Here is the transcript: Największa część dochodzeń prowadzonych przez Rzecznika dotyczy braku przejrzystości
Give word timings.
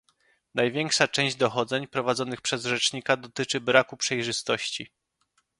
Największa 0.53 1.07
część 1.07 1.35
dochodzeń 1.35 1.87
prowadzonych 1.87 2.41
przez 2.41 2.63
Rzecznika 2.65 3.17
dotyczy 3.17 3.59
braku 3.61 3.97
przejrzystości 3.97 4.87